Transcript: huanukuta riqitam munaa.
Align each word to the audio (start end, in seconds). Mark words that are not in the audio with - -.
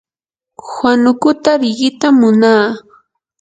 huanukuta 0.71 1.49
riqitam 1.61 2.13
munaa. 2.19 2.65